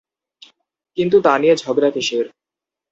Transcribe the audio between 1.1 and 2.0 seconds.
তা নিয়ে ঝগড়া